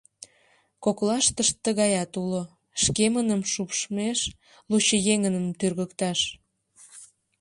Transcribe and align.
Коклаштышт 0.83 1.55
тыгаят 1.63 2.13
уло: 2.23 2.43
шкемыным 2.81 3.41
шупшмеш, 3.51 4.19
лучо 4.69 4.97
еҥыным 5.13 5.47
тӱргыкташ. 5.59 6.19